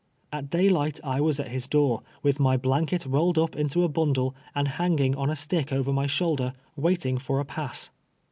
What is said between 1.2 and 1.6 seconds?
was at